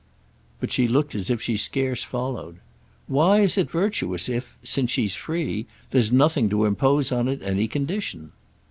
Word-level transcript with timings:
But 0.59 0.71
she 0.71 0.87
looked 0.87 1.13
as 1.13 1.29
if 1.29 1.43
she 1.43 1.55
scarce 1.55 2.03
followed. 2.03 2.57
"Why 3.05 3.41
is 3.41 3.55
it 3.55 3.69
virtuous 3.69 4.29
if—since 4.29 4.89
she's 4.89 5.13
free—there's 5.13 6.11
nothing 6.11 6.49
to 6.49 6.65
impose 6.65 7.11
on 7.11 7.27
it 7.27 7.43
any 7.43 7.67
condition?" 7.67 8.31